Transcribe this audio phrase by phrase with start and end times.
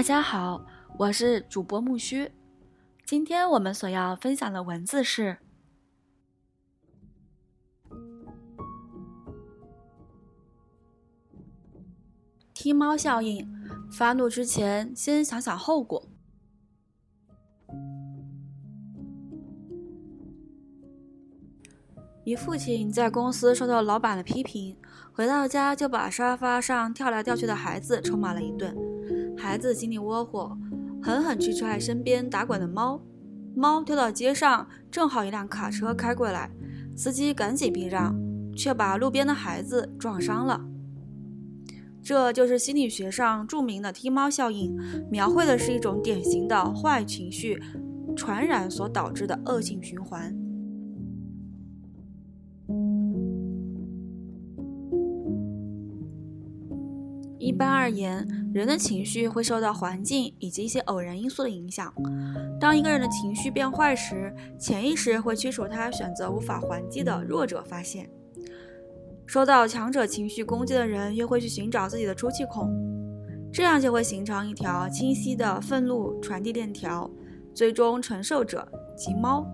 [0.00, 0.64] 大家好，
[0.98, 2.32] 我是主播木须。
[3.04, 5.36] 今天我们所要分享的文字是
[12.54, 13.46] “踢猫效应”。
[13.92, 16.08] 发怒之前，先想想后果。
[22.24, 24.78] 一父亲在公司受到老板的批评，
[25.12, 28.74] 回到家就把沙发上跳来跳去的孩子臭骂了一顿。
[29.50, 30.56] 孩子心里窝火，
[31.02, 33.02] 狠狠去踹身边打滚的猫，
[33.52, 36.48] 猫跳到街上，正好一辆卡车开过来，
[36.96, 38.14] 司机赶紧避让，
[38.54, 40.60] 却把路边的孩子撞伤了。
[42.00, 44.78] 这就是心理学上著名的踢猫效应，
[45.10, 47.60] 描绘的是一种典型的坏情绪
[48.14, 50.32] 传染所导致的恶性循环。
[57.60, 61.92] 一般而言，人的情绪会受到环境以及一些偶然因素的影响。
[62.58, 68.08] 当一个人的情绪变坏时，潜意识会驱使他选择无法还击的弱者发现。
[69.26, 72.72] 受到强者情绪攻击的人，又会去寻找自己的出气孔，
[73.52, 77.10] 这样就会形成一条清晰的愤怒传递链条。
[77.52, 78.66] 最终承受者
[78.96, 79.44] 及猫，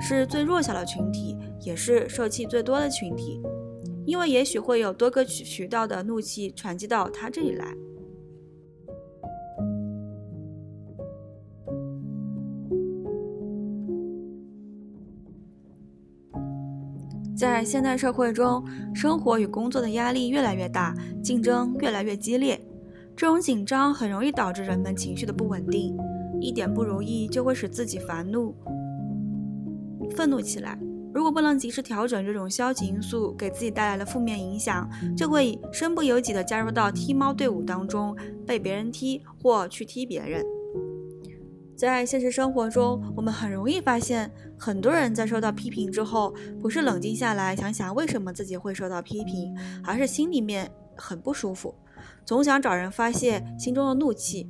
[0.00, 3.42] 是最弱小的群体，也是受气最多的群体。
[4.04, 7.74] 因为也许会有多个渠道的怒气传递到他这里来。
[17.34, 18.64] 在现代社会中，
[18.94, 22.60] 生活与工作的压力越来越大，竞争越来越激烈，
[23.16, 25.96] 这种紧张很容易导致人们情绪的不稳定，
[26.40, 28.54] 一点不如意就会使自己烦怒、
[30.14, 30.78] 愤怒起来。
[31.14, 40.44] 如果不能及时调整这种消极因素给自己带来的负面影响，就会身不由己地加入到踢猫队伍当中，被别人踢或去踢别人。
[41.76, 51.74] 在现实生活中，我们很容易发现，很多人在受到批评之后，不是冷静下来想想为什么自己会受到批评，而是心里面很不舒服，
[52.24, 54.48] 总想找人发泄心中的怒气。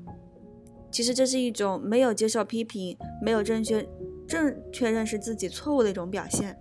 [0.91, 3.89] 其实这是一种没有接受批评，没有正确。
[4.33, 6.59] 正确认识自己错误的一种表现。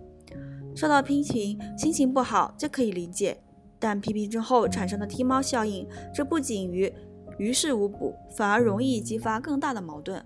[0.76, 3.42] 受到批评，心情不好，这可以理解。
[3.78, 6.92] 但批评之后产生的踢猫效应，这不仅于
[7.38, 10.22] 于事无补，反而容易激发更大的矛盾。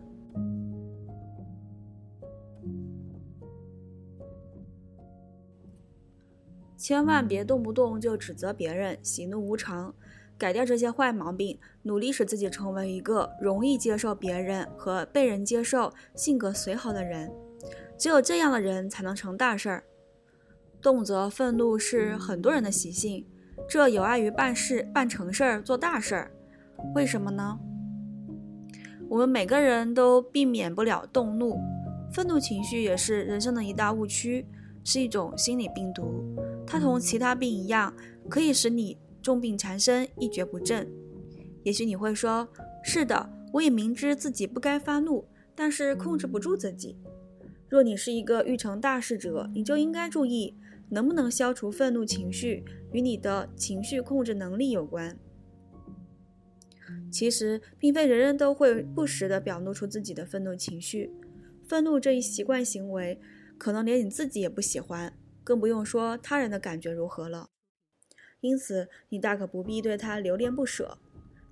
[6.76, 9.94] 千万别动不动就指责别人，喜怒无常。
[10.38, 17.32] 改掉这些坏毛病，努力使自己成为一个容易接受别人和被人接受、性格随和的人。
[17.98, 19.84] 只有这样的人才能成大事儿。
[20.82, 23.26] 动辄愤怒是很多人的习性，
[23.68, 26.30] 这有碍于办事、办成事儿、做大事儿。
[26.94, 27.58] 为什么呢？
[29.08, 31.58] 我们每个人都避免不了动怒，
[32.12, 34.46] 愤怒情绪也是人生的一大误区，
[34.84, 36.22] 是一种心理病毒。
[36.66, 37.94] 它同其他病一样，
[38.28, 38.98] 可以使你。
[39.26, 40.88] 重病缠身，一蹶不振。
[41.64, 42.48] 也许你会说
[42.80, 46.96] ：“是的，我也明知自己不该发怒，但是控制不住自己。”
[47.68, 50.54] 若你是一个欲成大事者，你就应该注意，
[50.90, 55.18] 能不能消除愤怒情绪，与你的情绪控制能力有关。
[57.10, 61.10] 其实，并非人人都会不时地表露出自己的愤怒情绪。
[61.66, 63.18] 愤怒这一习惯行为，
[63.58, 67.48] 可能连你自己也不喜欢，更不用说他人的感觉如何了。
[68.46, 70.98] 因此，你大可不必对他留恋不舍，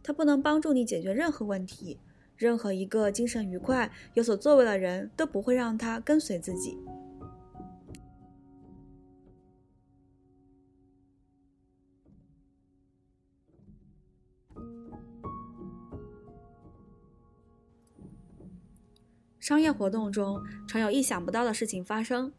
[0.01, 1.99] 他不能帮助你解决任何问题。
[2.37, 6.79] 任何一个精神愉快、有所作为的人都不会让他跟随自己。
[19.41, 22.33] 商业活动中常有意想不到的事情发生，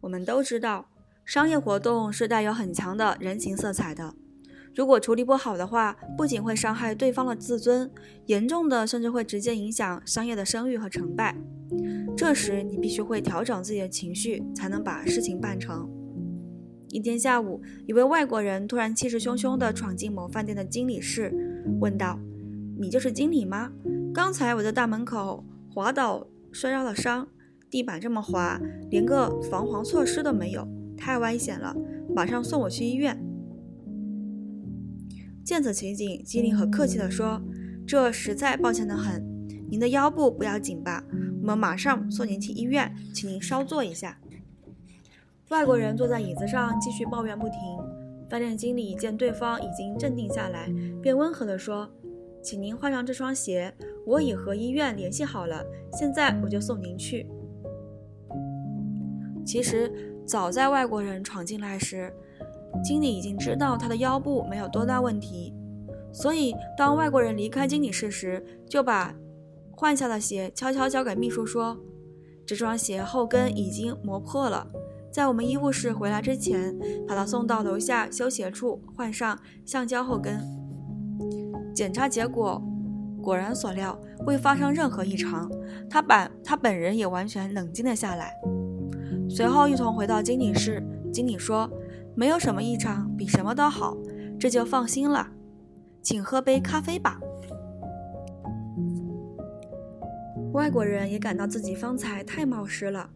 [0.00, 0.88] 我们都知道。
[1.26, 4.14] 商业活动是带有很强的人情色彩的，
[4.72, 7.90] 如果处理不好的话，不仅会伤害对方的自尊，
[8.26, 11.36] 严重的甚至会直接影响商业的声誉和成败。
[12.16, 15.90] 这时你必须会调整自己的情绪，才能把事情办成。
[16.90, 21.34] 一天下午，一位外国人突然气势汹汹地闯进某饭店的经理室，
[21.80, 22.20] 问道
[22.78, 23.72] ：“你就是经理吗？
[24.14, 25.44] 刚才我在大门口
[25.74, 27.26] 滑倒摔伤了伤，
[27.68, 31.76] 地板这么滑，连个防滑措施都没有。”太危险了，
[32.14, 33.20] 马上送我去医院。
[35.44, 37.40] 见此情景，机灵很客气地说
[37.86, 39.24] ：“这实在抱歉得很，
[39.70, 41.04] 您的腰部不要紧吧？
[41.40, 44.18] 我们马上送您去医院，请您稍坐一下。”
[45.50, 47.56] 外国人坐在椅子上继续抱怨不停。
[48.28, 50.68] 饭店经理见对方已经镇定下来，
[51.00, 51.88] 便温和地说
[52.42, 53.72] ：“请您换上这双鞋，
[54.04, 57.28] 我已和医院联系好了，现在我就送您去。”
[59.46, 62.12] 其实，早在外国人闯进来时，
[62.84, 65.54] 经理已经知道他的腰部没有多大问题，
[66.12, 69.14] 所以当外国人离开经理室时，就把
[69.70, 71.78] 换下的鞋悄悄交给秘书说
[72.44, 74.66] ：“这双鞋后跟已经磨破了，
[75.12, 76.76] 在我们医务室回来之前，
[77.06, 80.40] 把它送到楼下修鞋处换上橡胶后跟。”
[81.74, 82.60] 检查结果
[83.22, 85.50] 果然所料，未发生任何异常，
[85.88, 88.34] 他本他本人也完全冷静了下来。
[89.28, 90.82] 随后一同回到经理室，
[91.12, 91.70] 经理说
[92.14, 93.96] ：“没有什么异常，比什么都好，
[94.38, 95.28] 这就放心了。
[96.02, 97.20] 请喝杯咖啡吧。”
[100.52, 103.10] 外国人也感到自己方才太冒失了，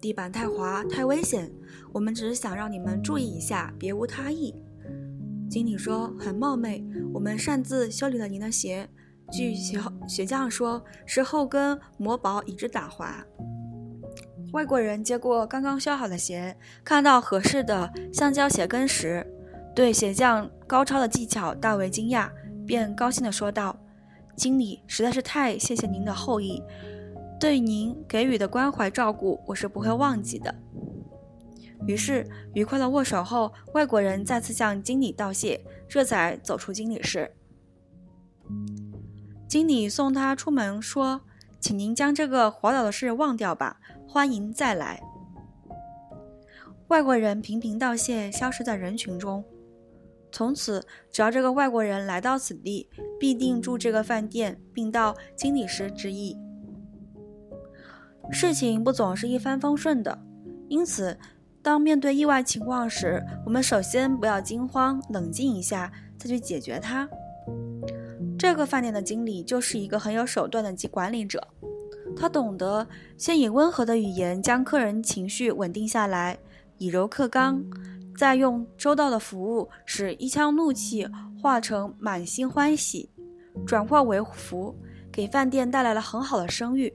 [0.00, 1.52] 地板太滑，太危险。
[1.92, 4.54] 我们只是想让你们注意一下，别无他意。
[5.48, 8.88] 经理说：“很冒昧，我们擅自修理了您的鞋。
[9.30, 9.78] 据鞋
[10.08, 13.24] 鞋匠说，是后跟磨薄以致打滑。”
[14.52, 19.24] 外国人接过刚刚修好的鞋，看到合适的橡胶鞋跟时，
[19.74, 22.28] 对鞋匠高超的技巧大为惊讶，
[22.66, 23.78] 便高兴地说道
[24.36, 26.60] ：“经理实在是太谢谢您的厚意，
[27.38, 30.52] 对您给予的关怀照顾，我是不会忘记的。”
[31.86, 37.30] 于是愉快的握手后，外国人再次向经理道谢，这才走出经理室。
[39.46, 41.20] 经理送他出门说
[41.60, 43.78] ：“请您将这个滑倒的事忘掉吧。”
[44.12, 45.00] 欢迎再来。
[46.88, 49.44] 外国人频频道谢，消失在人群中。
[50.32, 52.88] 从此，只要这个外国人来到此地，
[53.20, 56.36] 必定住这个饭店，并到经理时致意。
[58.32, 60.18] 事情不总是一帆风顺的，
[60.68, 61.16] 因此，
[61.62, 67.08] 当面对意外情况时，我们首先不要惊慌，冷静一下，再去解决它。
[68.36, 71.46] 这个饭店的经理就是一个很有手段的及管理者。
[72.16, 72.86] 他懂得
[73.16, 76.38] 先以温和的语言将客人情绪稳定下来，
[76.76, 77.64] 以柔克刚，
[78.16, 81.08] 再用周到的服务使一腔怒气
[81.40, 83.10] 化成满心欢喜，
[83.66, 84.76] 转化为福，
[85.10, 86.94] 给饭店带来了很好的声誉。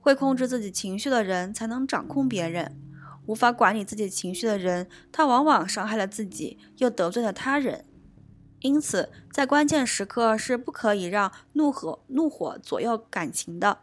[0.00, 2.80] 会控制自己情绪的人才能掌控别人，
[3.26, 7.84] 无法管理自己情绪的人，他往往伤害了自己，又得罪了他人。
[8.60, 13.78] 因此，在关键时刻是不可以让怒火怒火左右感情的。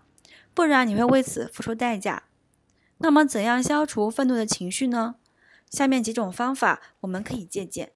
[0.53, 2.23] 不然你会为此付出代价。
[2.99, 5.15] 那么，怎样消除愤怒的情绪呢？
[5.69, 7.93] 下面几种方法我们可以借鉴：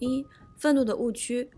[0.00, 0.26] 一、
[0.58, 1.50] 愤怒的误区。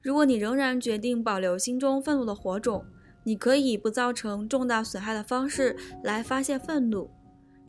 [0.00, 2.86] 如果你仍然决定保留心中愤怒的火种，
[3.24, 7.10] 你可以不造成重大损害的方式来发泄愤怒。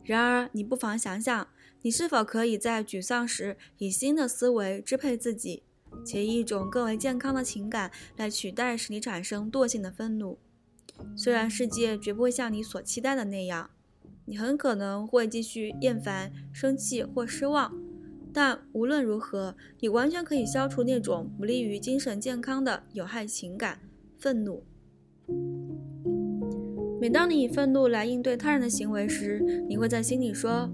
[0.02, 1.48] 然而，你不妨想想。
[1.80, 5.62] 你是否可以在沮丧时以新的思维支配自己，
[6.04, 10.38] 且以一种更为健康的情感来取代使你产生惰性的愤怒？
[11.16, 13.70] 虽然世界绝不会像你所期待的那样，
[14.24, 17.72] 你很可能会继续厌烦、生气或失望，
[18.32, 23.78] 但无论如何，你完全可以消除那种不利于精神健康的有害情感——
[24.18, 24.64] 愤怒。
[27.00, 30.68] 每当你以愤怒来应对他人的行为时，你会在心里说。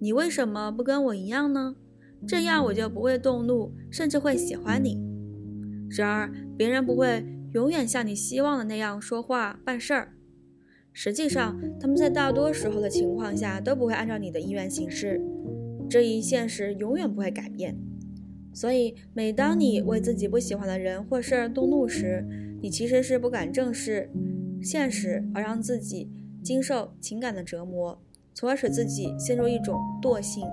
[0.00, 1.76] 你为什么不跟我一样呢？
[2.26, 4.98] 这样我就不会动怒，甚至会喜欢你。
[5.90, 10.12] 然而，别人不会永远像你希望的那样说话办事儿。
[10.92, 15.20] 实际上，他们在大多时候的情况下都不会按照你的意愿行事。
[15.88, 17.76] 这一现实永远不会改变。
[18.52, 22.26] 所以，每当你为自己不喜欢的人或事儿动怒时，
[22.62, 24.10] 你其实是不敢正视
[24.62, 26.10] 现实，而让自己
[26.42, 28.02] 经受情感的折磨。
[28.36, 30.46] 从而使自己陷入一种惰性，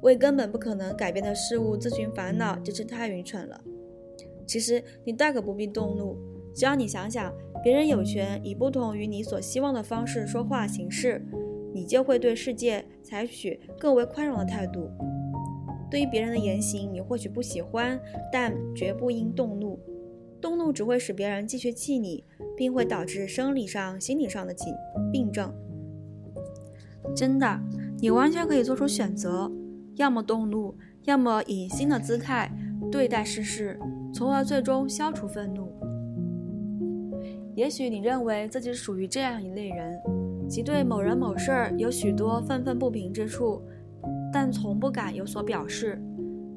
[0.00, 3.60] 为根本不可能改变的事物自寻烦恼，真是太愚蠢了。
[4.46, 6.16] 其实你大可不必动怒，
[6.54, 7.30] 只要你想想，
[7.62, 11.22] 别人有权以不同于你所希望的方式说话行事，
[11.74, 14.90] 你就会对世界采取更为宽容的态度。
[15.90, 18.00] 对于别人的言行，你或许不喜欢，
[18.32, 19.78] 但绝不应动怒。
[20.40, 22.24] 动怒只会使别人继续气你，
[22.56, 24.64] 并会导致生理上、心理上的疾
[25.12, 25.52] 病症。
[27.14, 27.60] 真的，
[27.98, 29.50] 你完全可以做出选择，
[29.94, 32.50] 要么动怒，要么以新的姿态
[32.90, 33.78] 对待世事，
[34.12, 35.72] 从而最终消除愤怒。
[37.54, 39.98] 也许你认为自己属于这样一类人，
[40.48, 43.62] 即对某人某事儿有许多愤愤不平之处，
[44.32, 46.02] 但从不敢有所表示。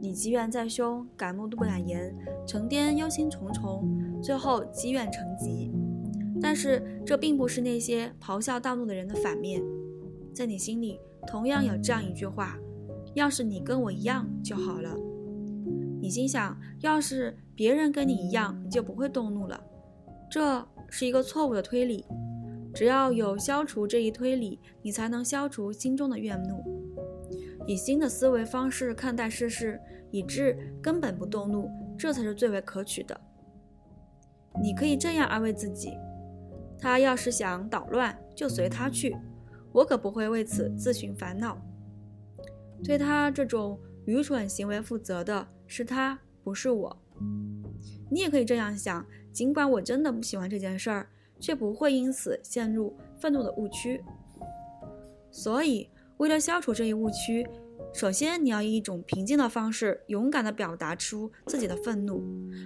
[0.02, 2.16] 你积怨在胸，敢怒不敢言，
[2.48, 3.84] 成天忧心忡忡，
[4.22, 5.74] 最后积怨成疾。
[6.42, 9.62] 但是这并不是那些咆哮大怒的人的反面。
[10.34, 12.58] 在你心里，同样有这样一句话：
[13.14, 14.96] 要是你跟我一样就好了。
[16.02, 19.62] 你心想，要是别人跟你一样，你就不会动怒了。
[20.30, 22.06] 这是一个错误的推理。
[22.72, 26.64] 只要有消除这一推理，你才能消除心中的怨怒，
[27.66, 29.82] 以新的思维方式看待世事，
[30.12, 31.68] 以致根本不动怒，
[31.98, 33.20] 这才是最为可取的。
[34.62, 35.98] 你可以这样安慰自己：
[36.78, 39.18] 他要是想捣乱，就随他去，
[39.80, 41.58] 我可不会为此自寻烦恼。
[42.84, 47.02] 对他这种愚蠢行为负责的是他，不是我。
[48.10, 51.08] 你也可以这样想：尽管我真的不喜欢这件事儿。
[51.42, 54.04] 却不会因此陷入愤怒的误区。
[55.32, 57.48] 所以，为了消除这一误区，
[57.94, 62.22] 首先你要以一种平静的方式，勇敢地表达出自己的愤怒，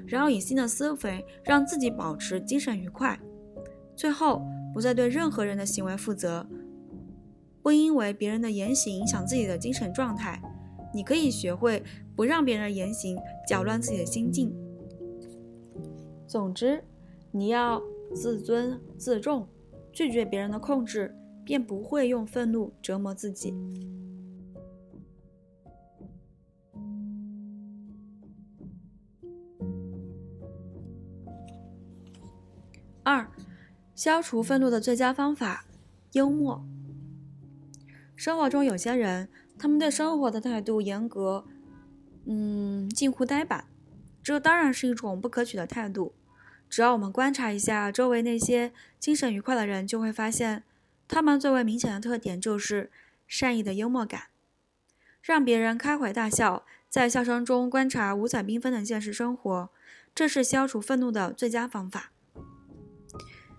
[0.07, 3.19] 然后以新的思维让自己保持精神愉快。
[3.95, 4.41] 最后，
[4.73, 6.43] 不再对任何人的行为负责，
[7.63, 10.39] 不因为别人的言行影响自己的精神状态。
[10.93, 11.81] 你可以学会
[12.15, 13.17] 不让别人言行
[13.47, 14.53] 搅乱自己的心境。
[16.27, 16.83] 总之，
[17.31, 17.81] 你要。
[18.13, 19.47] 自尊自重，
[19.91, 23.51] 拒绝别人的控制，便不会用愤怒折磨自己。
[33.01, 33.27] 二，
[33.95, 35.65] 消除愤怒的最佳方法：
[36.11, 36.63] 幽默。
[38.15, 41.45] 生活中有些人，他们对生活的态度严格，
[42.25, 43.65] 嗯，近乎呆板，
[44.21, 46.13] 这当然是一种不可取的态度。
[46.69, 50.63] 只要我们观察一下周围那些精神愉快的人，就会发现，
[51.07, 52.89] 他们最为明显的特点就是
[53.27, 54.23] 善意的幽默感，
[55.21, 59.69] 让别人开怀大笑，在笑声中观察五彩缤纷的现实生活，
[60.15, 62.11] 这是消除愤怒的最佳方法。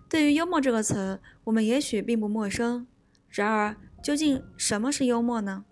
[0.09, 2.87] 对于幽默这个词，我们也许并不陌生。
[3.29, 5.65] 然而，究竟什么是幽默呢？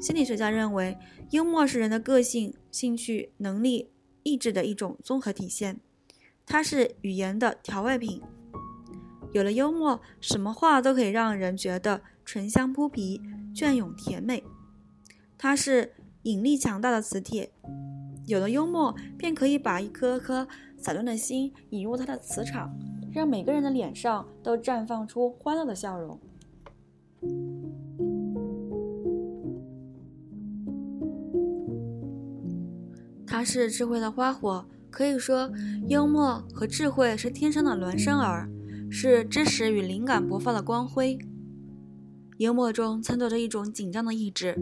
[0.00, 0.96] 心理学家认为，
[1.32, 3.90] 幽默是人的个性、兴趣、能力。
[4.22, 5.80] 意志的一种综合体现，
[6.44, 8.20] 它是语言的调味品。
[9.32, 13.18] 有了幽默，什么话都可以让人觉得醇香扑鼻、
[13.54, 14.44] 隽永甜美。
[15.38, 17.50] 它是引力强大的磁铁，
[18.26, 20.46] 有了幽默，便可以把一颗颗
[20.76, 22.78] 散乱的心引入它的磁场，
[23.10, 26.20] 让每个人的脸上都绽放出欢乐的笑容。
[33.26, 35.50] 它是智慧的花火，可以说，
[35.88, 38.50] 幽默和智慧是天生的孪生儿，
[38.90, 41.18] 是知识与灵感勃发的光辉。
[42.38, 44.56] 幽默中掺杂着一种紧张的意志，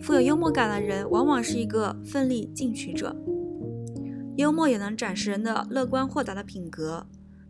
[0.00, 3.16] 富有幽默感的人往往是一个奋力进取者。
[4.36, 7.06] 幽默也能展示人的乐观豁达的品格。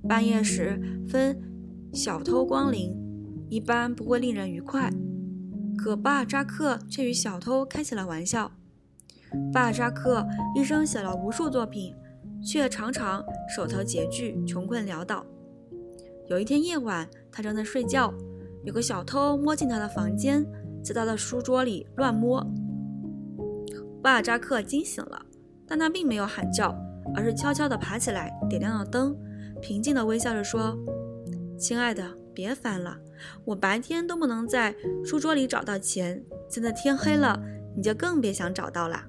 [0.08, 1.38] 半夜时分
[1.92, 2.94] 小偷光临，
[3.50, 4.88] 一般不会令人愉快，
[5.76, 8.52] 可巴尔扎克却与小偷开起了玩笑。
[9.52, 11.92] 巴尔扎克一生写了无数作品，
[12.44, 15.26] 却常常手头拮据、穷困潦倒。
[16.28, 18.14] 有一天夜晚，他正在睡觉，
[18.64, 20.46] 有个小偷摸进他的房间，
[20.84, 22.46] 在他的书桌里乱摸。
[24.00, 25.20] 巴尔扎克惊醒了，
[25.66, 26.72] 但他并没有喊叫，
[27.16, 29.16] 而是悄悄地爬起来，点亮了灯，
[29.60, 30.78] 平静地微笑着说
[31.58, 32.04] ：“亲爱的，
[32.34, 32.98] 别烦了，
[33.44, 37.40] 我白天都不能在书桌里找到钱，现在天黑了。”
[37.76, 39.04] 你就更别想找到了。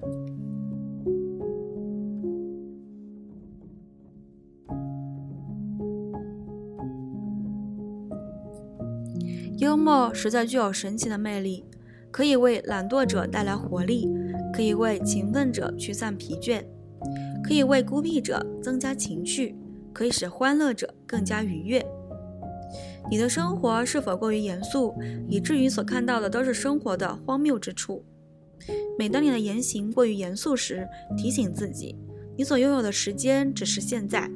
[9.58, 11.64] 幽默实在具有神奇的魅力，
[12.12, 14.08] 可以为懒惰者带来活力，
[14.54, 16.64] 可以为勤奋者驱散疲倦，
[17.42, 19.56] 可以为孤僻者增加情趣，
[19.92, 21.84] 可以使欢乐者更加愉悦。
[23.10, 24.94] 你的生活是否过于严肃，
[25.28, 28.04] 以至于所看到的都是生活的荒谬之处？
[28.98, 31.98] 每当你的言行过于严肃时，提醒自己，
[32.36, 34.30] 你所拥有的时间只是现在。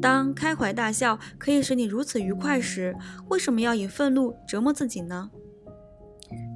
[0.00, 2.96] 当开怀大笑可以使你如此愉快时，
[3.28, 5.30] 为什么要以愤怒折磨自己呢？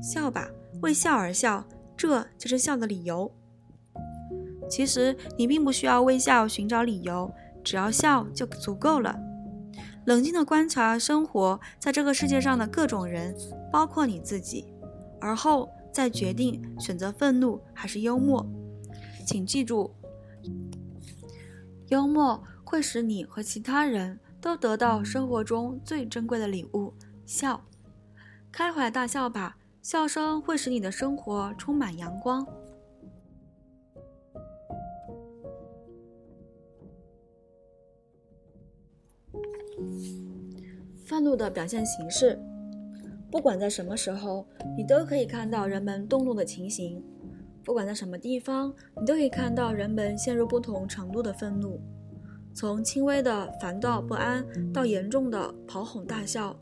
[0.03, 0.49] 笑吧，
[0.81, 1.67] 为笑而笑，
[1.97, 3.31] 这就是笑的理由。
[4.71, 7.31] 其实你并不需要为笑寻找理由，
[7.63, 9.15] 只要笑就足够了。
[10.07, 13.37] 冷静地观察生活在这个世界上的各种人，
[13.71, 14.65] 包括你自己，
[15.21, 15.69] 而后。
[15.93, 18.47] 再决定选择愤怒还是幽默，
[19.27, 19.95] 请记住，
[21.89, 26.95] 幽默会使你和其他人都得到生活中最珍贵的礼物——
[27.27, 27.63] 笑。
[28.51, 32.47] 开怀大笑吧，笑声会使你的生活充满阳光。
[41.05, 42.39] 愤怒的表现形式。
[43.31, 44.47] 不管在什么时候，
[44.77, 47.01] 你都可以看到人们动怒的情形；
[47.65, 51.81] 不管在什么地方，你都可以看到人们陷入不同程度的愤怒，
[52.53, 56.59] 从轻微的烦躁不安到严重的跑哄大笑。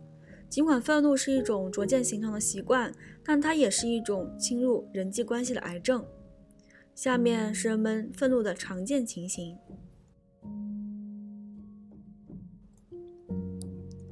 [0.49, 2.93] 尽管愤怒是一种逐渐形成的习惯，
[3.25, 6.05] 但它也是一种侵入人际关系的癌症。
[6.95, 9.57] 下面是人们愤怒的常见情形：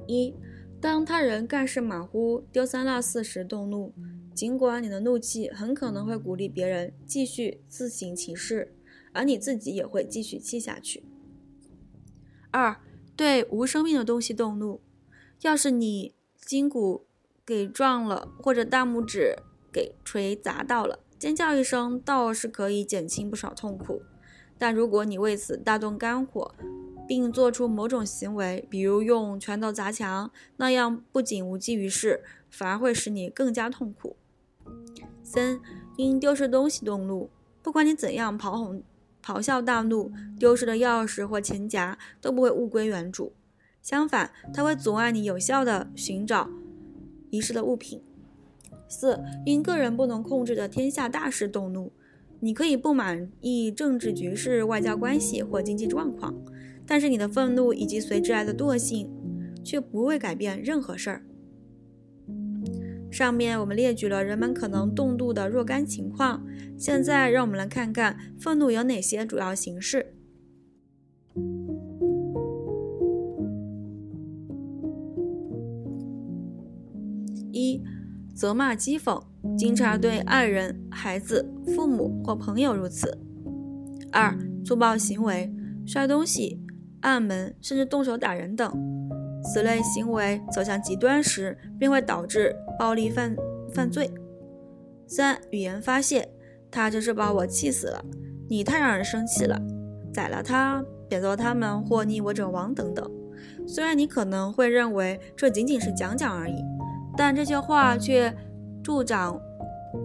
[0.09, 0.35] 一、
[0.81, 3.93] 当他人干事马虎、丢三落四时动怒，
[4.33, 8.73] 尽管你的怒气很可能会鼓励别人继续自行其事，
[9.13, 11.03] 而你自己也会继续气下去。
[12.51, 12.81] 二、
[13.15, 14.81] 对无生命的东西动怒，
[15.41, 16.15] 要是你。
[16.41, 17.05] 筋骨
[17.45, 19.35] 给撞了，或者大拇指
[19.71, 24.01] 给锤砸到了，尖叫一声倒是可以减轻不少痛苦。
[24.57, 26.55] 但如果你为此大动肝火，
[27.09, 34.15] 并做出某种行为，比如用拳头砸墙，那样不仅无济于事，反而会使你更加痛苦。
[35.23, 35.59] 三，
[35.97, 37.31] 因丢失东西动怒，
[37.63, 38.83] 不管你怎样咆哄、
[39.25, 43.33] 咆哮大怒，丢失的钥匙或钱夹都不会物归原主。
[43.81, 46.47] 相反，它会阻碍你有效的寻找
[47.31, 48.03] 遗失的物品。
[48.87, 51.91] 四，因个人不能控制的天下大事动怒，
[52.39, 56.35] 你可以不满意政治局势、外交关系或经济状况，
[56.89, 59.07] 但是你的愤怒以及随之而来的惰性
[59.63, 61.23] 却不会改变任何事儿。
[63.11, 66.43] 上面我们列举了人们可能动怒的若干情况，
[66.79, 70.15] 现在让我们来看看愤怒有哪些主要形式。
[77.51, 77.83] 一、
[78.33, 79.21] 责骂讥讽，
[79.55, 83.19] 经常对爱人、孩子、父母或朋友如此。
[84.11, 85.53] 二、粗暴行为，
[85.85, 86.59] 摔东西、
[87.01, 88.71] 按门，甚至动手打人等。
[89.43, 93.35] 此类行为走向极端时，便会导致暴力犯
[93.73, 94.11] 犯罪。
[95.07, 96.29] 三、语言发泄，
[96.69, 98.03] 他真是把我气死了，
[98.49, 99.59] 你太让人生气了，
[100.13, 103.09] 宰了他，贬谪他们，或逆我者亡等等。
[103.65, 106.55] 虽然你可能会认为这仅仅是讲讲而已。
[107.17, 108.33] 但这些话却
[108.81, 109.37] 助长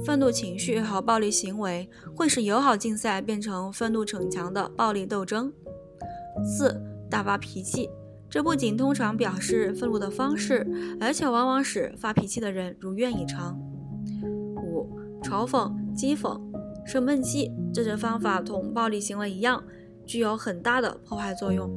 [0.05, 5.53] 愤怒情绪和暴力行为，会使友好竞赛变成愤怒逞强的暴力斗争。
[6.43, 7.89] 四、大发脾气，
[8.29, 10.67] 这不仅通常表示愤怒的方式，
[11.01, 13.59] 而且往往使发脾气的人如愿以偿。
[14.57, 14.89] 五、
[15.23, 16.41] 嘲讽、讥讽、
[16.85, 19.63] 生闷气，这些方法同暴力行为一样，
[20.07, 21.71] 具有很大的破坏作用。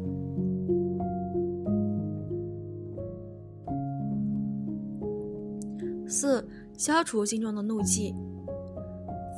[6.07, 8.15] 四、消除心中的怒气。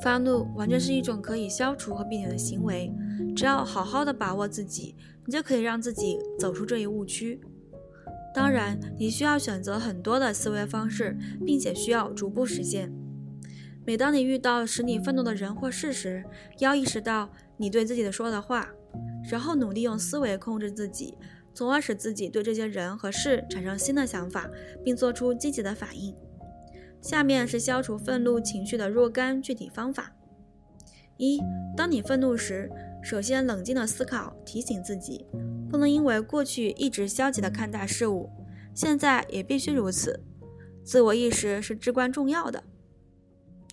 [0.02, 2.90] 发怒完全是一种可以消除和避免的行为，
[3.34, 7.40] 只要好好的把握自己，你就可以让自己走出这一误区。
[8.34, 12.92] 当然，你需要选择很多的思维方式，并且需要逐步实现。
[13.84, 16.24] 每当你遇到使你愤怒的人或事时，
[16.58, 18.68] 要意识到你对自己的说的话，
[19.28, 21.16] 然后努力用思维控制自己，
[21.54, 24.48] 从而使自己对这些人和事产生新的想法，
[24.84, 26.14] 并做出积极的反应。
[27.00, 30.12] 下面是消除愤怒情绪的若干具体方法：
[31.16, 31.40] 一、
[31.76, 32.70] 当你愤怒时，
[33.02, 35.26] 首先冷静的思考，提醒自己，
[35.70, 38.30] 不能因为过去一直消极的看待事物，
[38.74, 40.22] 现在也必须如此。
[40.84, 42.64] 自我意识是至关重要的。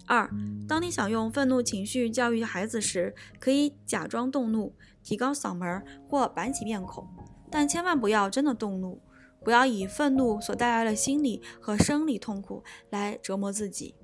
[0.06, 0.30] 二、
[0.68, 7.08] 当你想用愤怒情绪教育孩子时，可以假装动怒，提高嗓门或板起面孔，
[7.52, 9.02] 但千万不要真的动怒。
[9.44, 13.96] 不要以愤怒所带来的心理和生理痛苦来折磨自己。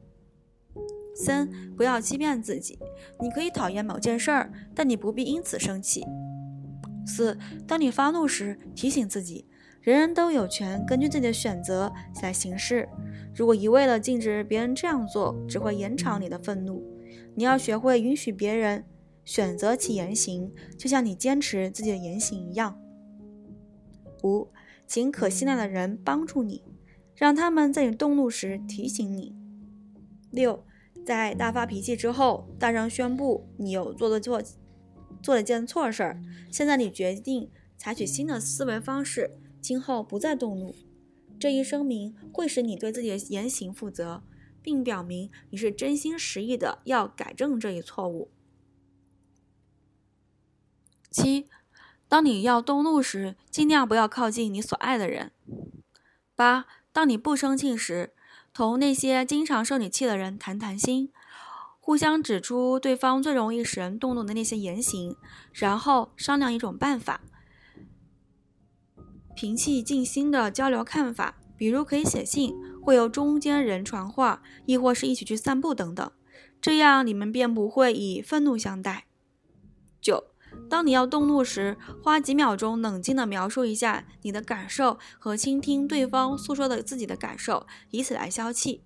[1.15, 2.78] 三，不要欺骗自己。
[3.19, 6.04] 你可以讨厌某件事儿，但你不必因此生气。
[7.06, 9.45] 四，当你发怒时，提醒自己，
[9.82, 12.88] 人人都有权根据自己的选择来行事。
[13.36, 16.84] 如果一味的禁止别人这样做，只会延长你的愤怒。
[17.36, 18.86] 你要学会允许别人
[19.26, 22.80] 选择其言行，就像你坚持自己的言行一样。
[24.23, 24.47] 五。
[24.86, 26.62] 请可信赖的人帮助你，
[27.15, 29.34] 让他们在你动怒时提醒你。
[30.30, 30.63] 六，
[31.06, 34.42] 在大发脾气之后，大声宣布你有做的错，
[35.22, 36.22] 做了件错事儿。
[36.52, 40.76] 现在你决定采取新的思维方式，今后不再动怒。
[41.39, 44.24] 这一声明会使你对自己的言行负责，
[44.62, 48.32] 并表明你是真心实意的要改正这一错误。
[51.12, 51.48] 七。
[52.10, 55.32] 当你要动怒时，尽量不要靠近你所爱的人。
[56.36, 58.13] 八，当你不生气时，
[58.54, 61.12] 同那些经常受你气的人谈谈心，
[61.80, 65.16] 互相指出对方最容易使人动怒的那些言行，
[65.52, 67.22] 然后商量一种办法，
[69.36, 71.39] 平气静心的交流看法。
[71.56, 76.12] 比如可以写信，会由中间人传话，亦或是一起去散步等等，
[76.60, 79.06] 这样你们便不会以愤怒相待。
[80.02, 80.33] 九，
[80.70, 88.84] 当你要动怒时，花几秒钟冷静地描述一下你的感受和倾听对方诉说的自己的感受，以此来消气。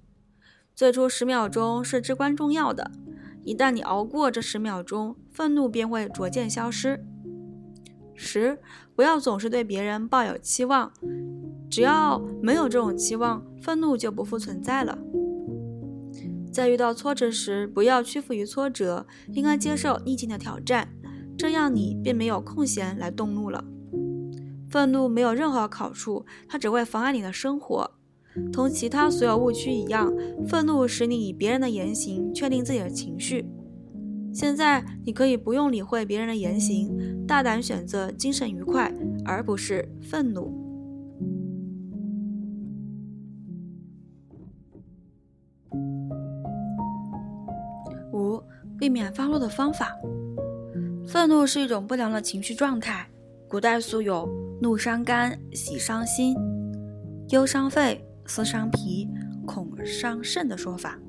[0.75, 2.91] 最初十秒钟是至关重要的，
[3.43, 7.03] 一旦你熬过这十秒钟，愤怒便会逐渐消失。
[8.13, 8.60] 十，
[8.95, 10.91] 不要总是对别人抱有期望，
[11.69, 14.97] 只要没有这种期望，愤怒就不复存在了。
[16.51, 20.89] 在遇到挫折时，不要屈服于挫折，应该接受逆境的挑战，
[21.38, 23.63] 这样你便没有空闲来动怒了。
[24.69, 27.89] 愤怒没有任何好处，它只会妨碍你的生活。
[28.52, 30.13] 同其他所有误区一样，
[30.47, 33.45] 愤怒使你以别人的言行确定自己的情绪。
[34.34, 38.93] 现在你可以不用理会别人的言行，大胆选择精神愉快，
[39.26, 40.54] 而不是愤怒。
[48.13, 48.41] 五、
[48.78, 49.95] 避免发怒的方法。
[51.08, 53.10] 愤怒是一种不良的情绪状态。
[53.48, 54.30] 古代素有
[54.62, 56.36] “怒伤肝，喜伤心，
[57.30, 58.04] 忧伤肺”。
[58.30, 59.08] 思伤脾，
[59.46, 61.00] 恐伤肾的说法。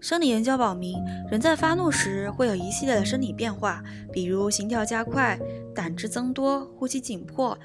[0.00, 0.96] 生理研究表明，
[1.30, 5.38] 人在发怒时会有一系列的生理变化，比如心跳加快、
[5.74, 7.58] 胆汁增多、呼吸紧迫、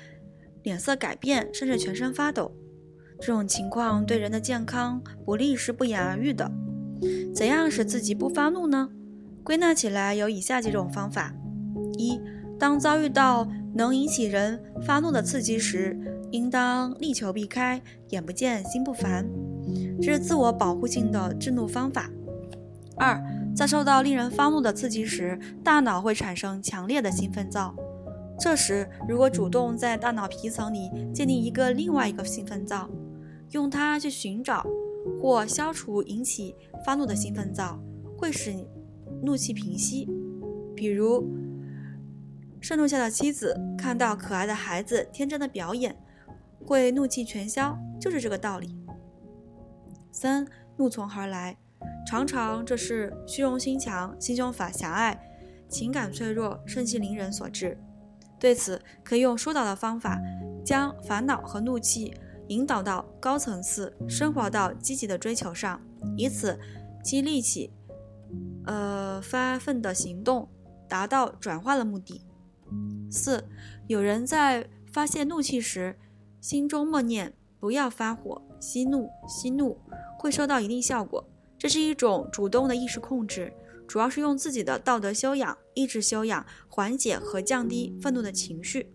[0.64, 2.52] 脸色改变，甚至全身发抖。
[3.22, 6.52] 这种情况对人的健康不利是不言而喻的。
[7.34, 8.90] 怎样使自己不发怒呢？
[9.42, 11.34] 归纳起来有以下几种方法：
[11.98, 12.20] 一、
[12.60, 15.98] 当遭遇到能引起人发怒的刺激时，
[16.32, 19.26] 应当力求避开，眼不见心不烦，
[20.02, 22.10] 这是自我保护性的制怒方法。
[22.98, 23.22] 二，
[23.56, 27.76] 在受到令人发怒的刺激时，大脑会产生强烈的兴奋灶，
[28.40, 32.90] 这时如果主动在大脑皮层里建立一个另外一个兴奋灶，
[33.52, 34.66] 用它去寻找
[35.22, 36.56] 或消除引起
[36.86, 37.80] 发怒的兴奋灶，
[38.18, 38.54] 会使
[39.22, 40.10] 怒气平息。
[40.76, 41.26] 比如，
[42.68, 45.96] 盛怒下的妻子看到可爱的孩子天真的表演。
[46.66, 48.76] 会怒气全消，就是这个道理。
[50.12, 50.44] 三，
[50.76, 51.56] 怒从何来？
[52.08, 55.16] 常常这是虚荣心强、心胸狭狭隘、
[55.70, 57.78] 情感脆弱、盛气凌人所致。
[58.40, 60.20] 对此，可以用疏导的方法，
[60.66, 62.16] 将烦恼和怒气
[62.48, 65.80] 引导到高层次，升华到积极的追求上，
[66.18, 66.60] 以此
[67.04, 67.72] 激励起
[68.66, 70.50] 呃发奋的行动，
[70.90, 72.24] 达到转化的目的。
[73.16, 73.42] 四，
[73.88, 75.96] 有人在发泄怒气时。
[76.42, 79.76] 心中默念“不要发火，息怒，息怒”，
[80.20, 81.28] 会收到一定效果。
[81.58, 83.52] 这是一种主动的意识控制，
[83.88, 88.94] 主要是用自己的道德修养、意志修养缓解和降低愤怒的情绪。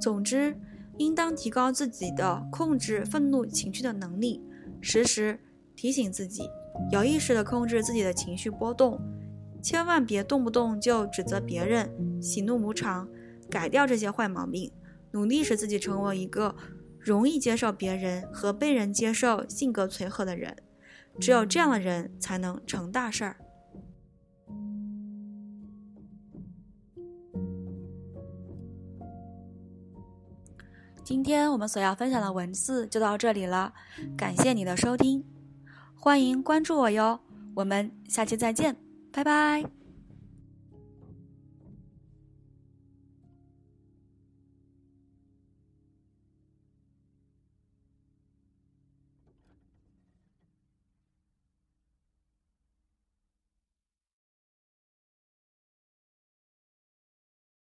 [0.00, 0.58] 总之，
[0.98, 4.42] 应当提高自己的控制愤怒情绪的能力，
[4.80, 5.38] 时时
[5.76, 6.50] 提醒自己，
[6.90, 9.00] 有意识地控制自己的情绪波动，
[9.62, 13.08] 千万别动不动就指责别人，喜怒无常，
[13.48, 14.72] 改掉这些坏毛病。
[15.12, 16.56] 努力使自己成为一个
[16.98, 20.56] 容易接受别人和被人接受、性格随和的人，
[21.20, 23.36] 只有这样的人才能成大事儿。
[31.04, 33.74] 今天我们所要分享的文字就到这里了，
[34.16, 35.24] 感谢你的收听，
[35.94, 37.20] 欢迎关注我哟，
[37.56, 38.76] 我们下期再见，
[39.12, 39.81] 拜拜。